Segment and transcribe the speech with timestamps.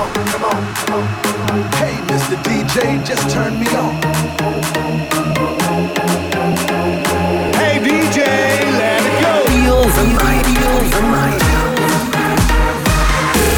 [0.00, 1.04] on, come on, come on.
[1.80, 2.36] Hey, Mr.
[2.46, 3.94] DJ, just turn me on.
[7.60, 8.18] Hey, DJ,
[8.80, 9.32] let it go.
[9.50, 11.42] Feel the night, feel the night.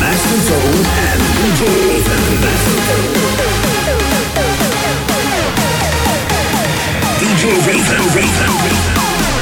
[0.00, 1.62] Master Zone and DJ
[7.20, 8.50] DJ Raven, Raven.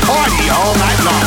[0.07, 1.20] Party all night long.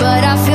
[0.00, 0.49] but I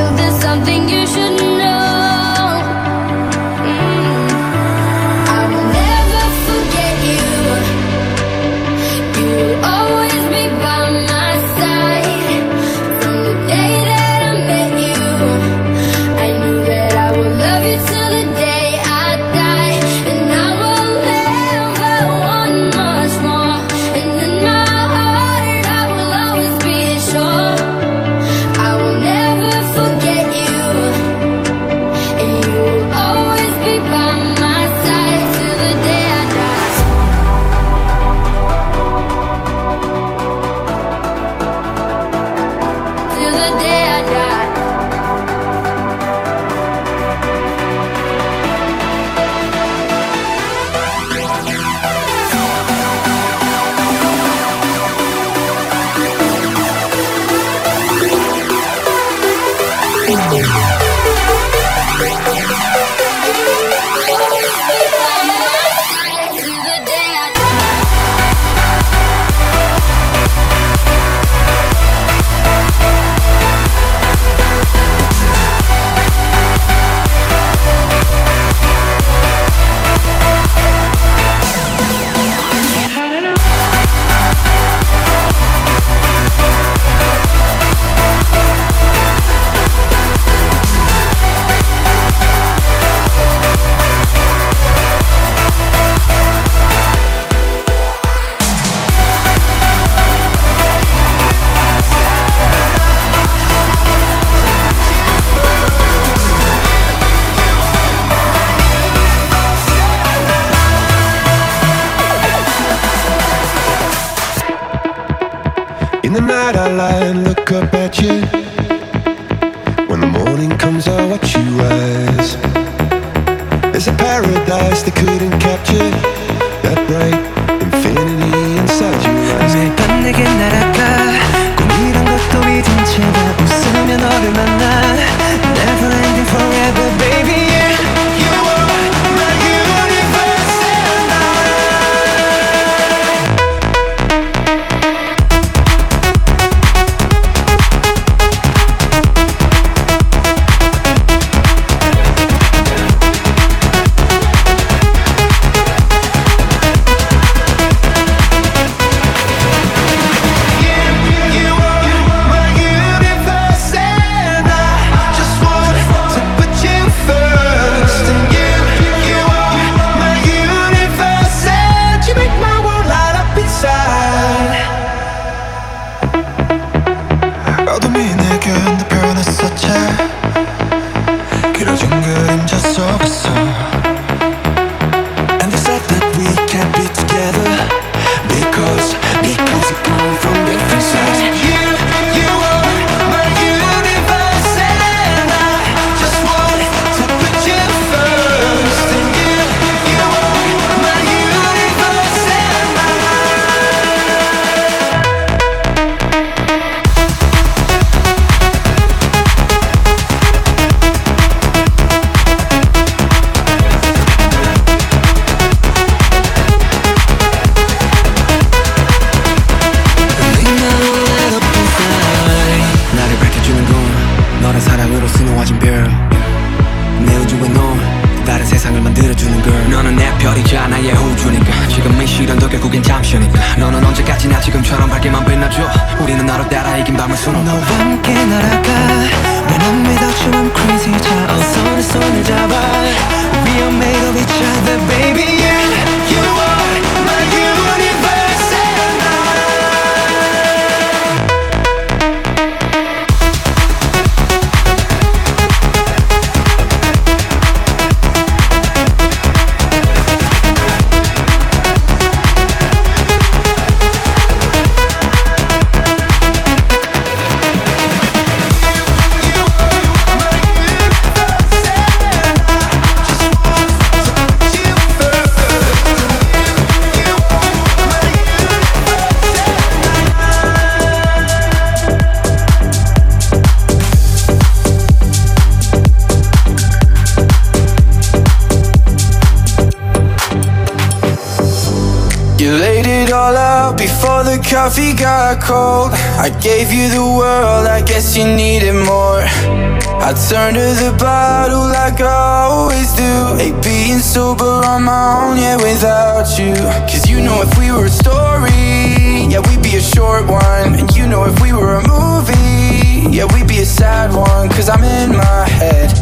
[313.76, 314.48] sad one.
[314.48, 315.92] Cause I'm in my head.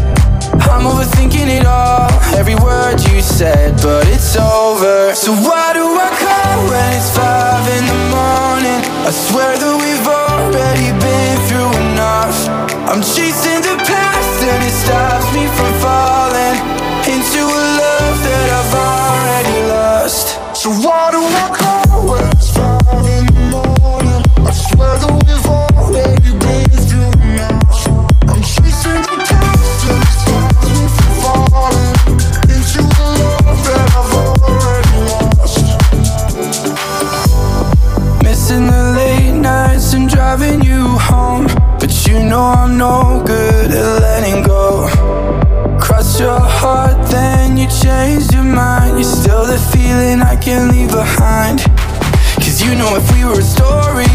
[0.70, 5.14] I'm overthinking it all, every word you said, but it's over.
[5.14, 8.80] So why do I call when it's five in the morning?
[9.08, 12.38] I swear that we've already been through enough.
[12.90, 16.56] I'm chasing the past and it stops me from falling
[17.10, 20.26] into a love that I've already lost.
[20.54, 21.63] So why do I
[42.34, 44.88] know I'm no good at letting go.
[45.78, 48.96] Cross your heart, then you change your mind.
[48.98, 51.60] You're still the feeling I can't leave behind.
[52.42, 54.10] Cause you know if we were a story,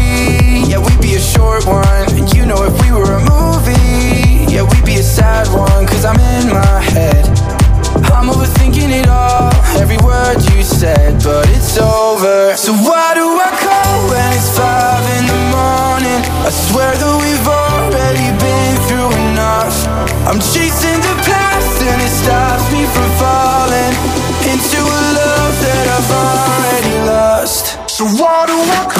[0.68, 2.06] yeah, we'd be a short one.
[2.18, 5.86] And you know if we were a movie, yeah, we'd be a sad one.
[5.86, 7.49] Cause I'm in my head.
[8.20, 9.48] I'm overthinking it all,
[9.80, 12.54] every word you said, but it's over.
[12.54, 16.20] So why do I call when it's five in the morning?
[16.44, 19.72] I swear that we've already been through enough.
[20.28, 23.96] I'm chasing the past and it stops me from falling
[24.52, 27.80] into a love that I've already lost.
[27.88, 28.99] So why do I call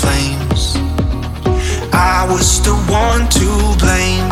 [0.00, 0.76] flames.
[1.92, 3.48] I was the one to
[3.80, 4.28] blame.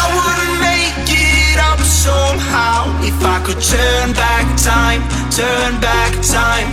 [0.00, 6.68] I wouldn't make it up somehow if I could turn back time, turn back time.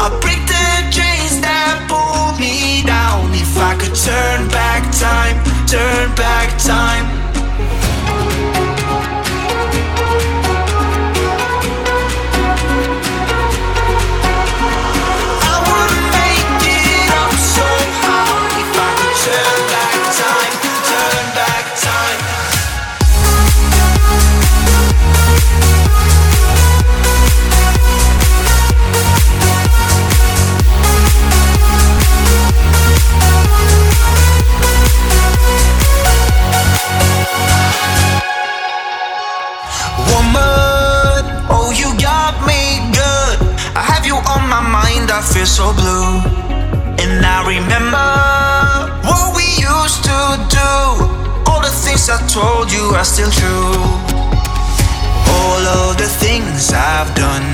[0.00, 6.14] I'll break the chains that pull me down if I could turn back time, turn
[6.14, 7.17] back time.
[45.58, 46.22] So blue.
[47.02, 48.10] And I remember
[49.08, 50.18] what we used to
[50.58, 50.70] do.
[51.50, 53.74] All the things I told you are still true.
[55.34, 57.50] All of the things I've done.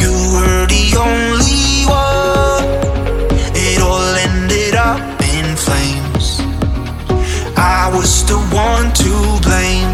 [0.00, 2.66] You were the only one.
[3.54, 4.98] It all ended up
[5.36, 6.40] in flames.
[7.56, 9.12] I was the one to
[9.46, 9.89] blame.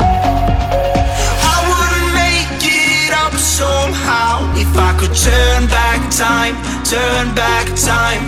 [5.17, 8.23] Turn back time, turn back time.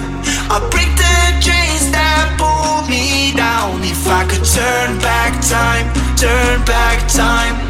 [0.51, 6.65] I'll break the chains that pull me down if I could turn back time, turn
[6.65, 7.68] back time.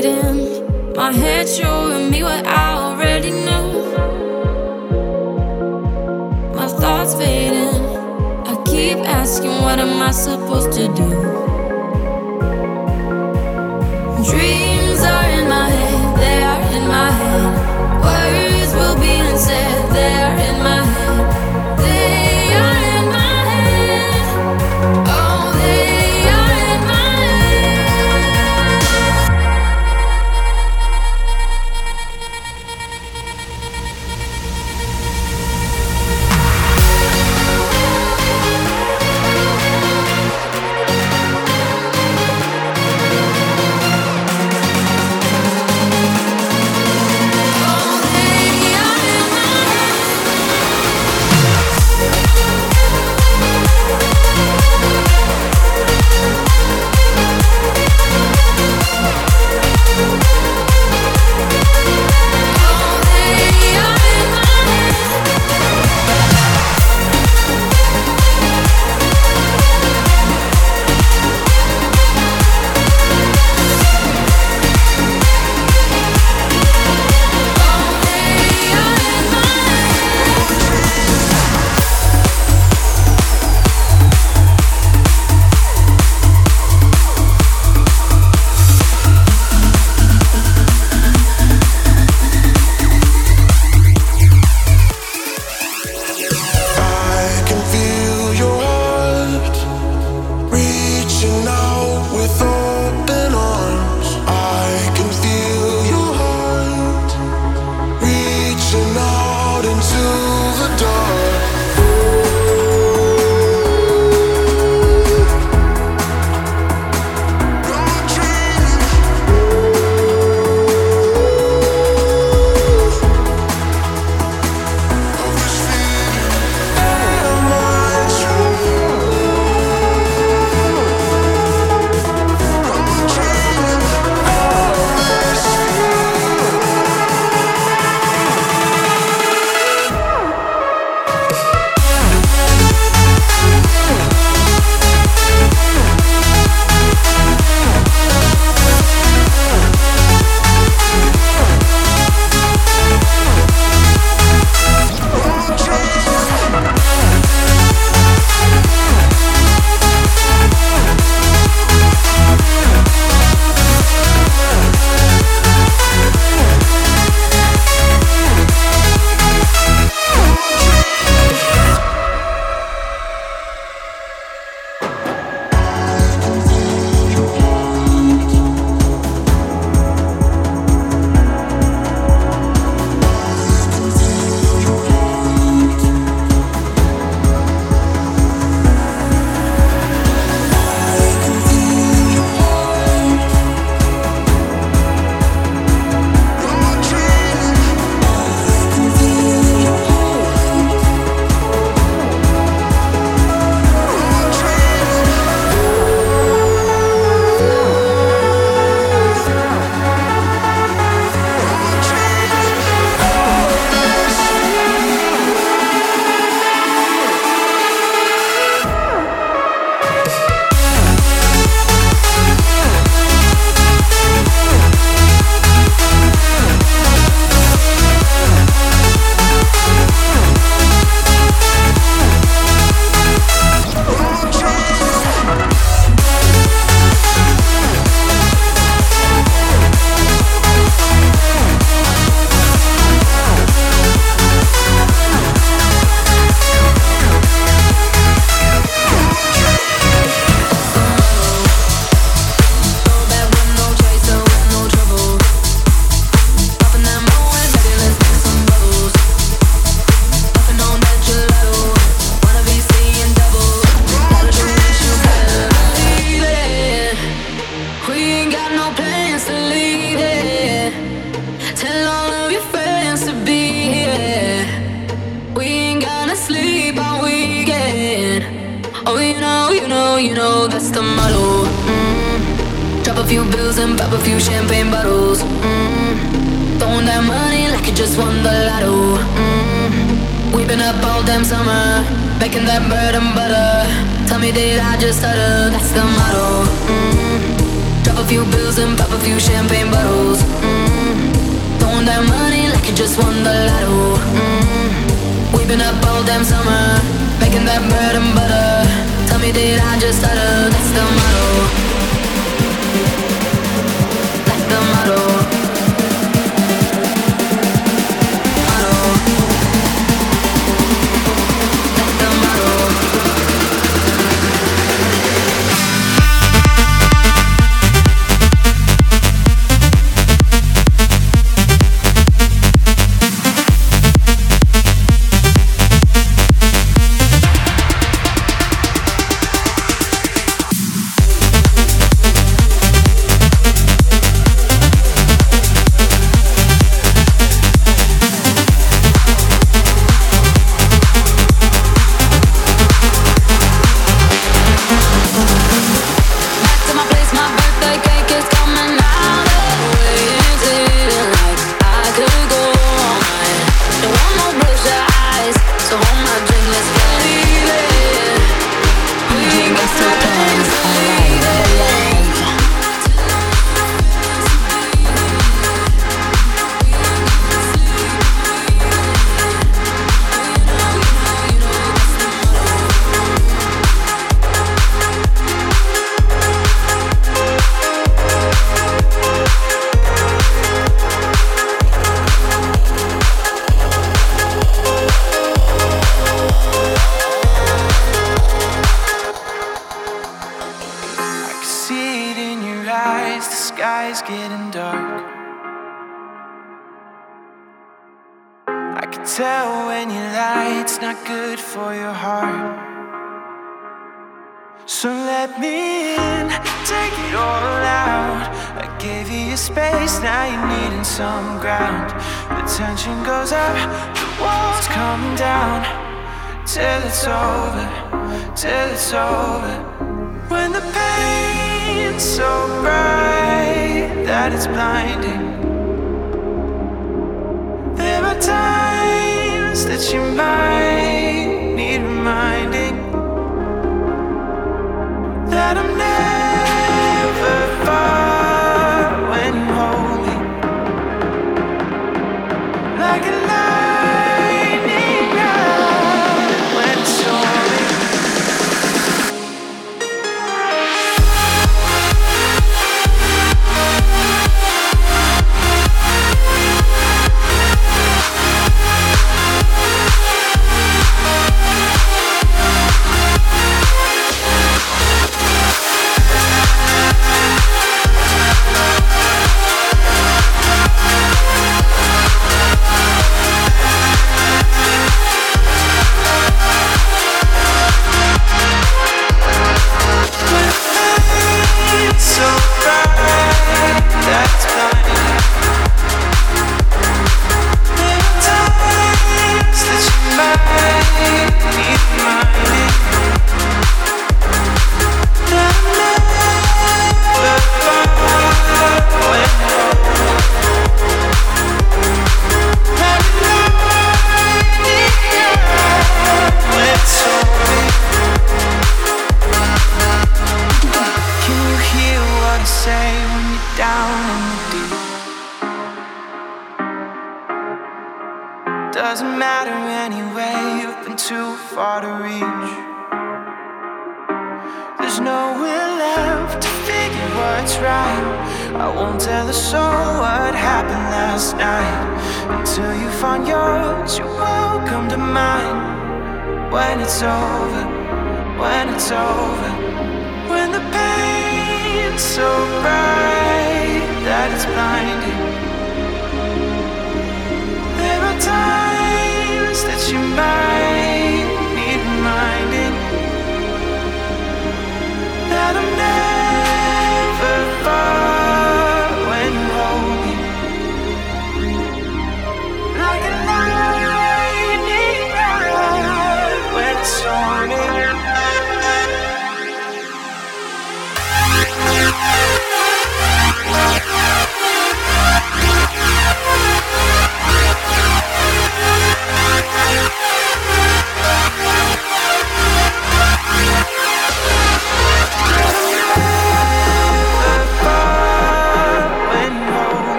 [0.00, 0.94] hidden.
[0.94, 3.66] My head showing me what I already knew.
[6.54, 7.74] My thoughts fading.
[8.50, 11.08] I keep asking, what am I supposed to do?
[14.30, 17.52] Dreams are in my head, they are in my head.
[18.04, 18.39] Worries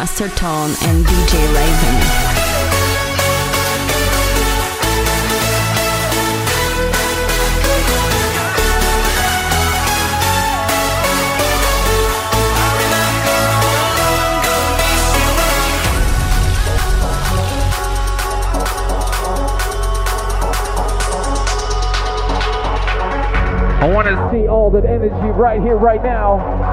[0.00, 2.40] Master Tone and DJ Raven.
[23.82, 26.69] I want to see all that energy right here, right now.